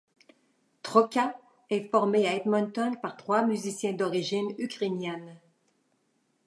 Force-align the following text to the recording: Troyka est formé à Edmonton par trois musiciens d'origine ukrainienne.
Troyka 0.81 1.37
est 1.69 1.91
formé 1.91 2.27
à 2.27 2.33
Edmonton 2.33 2.95
par 2.99 3.15
trois 3.17 3.43
musiciens 3.45 3.93
d'origine 3.93 4.49
ukrainienne. 4.57 5.39